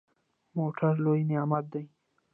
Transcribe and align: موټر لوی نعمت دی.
موټر 0.55 0.93
لوی 1.03 1.21
نعمت 1.29 1.65
دی. 1.73 1.83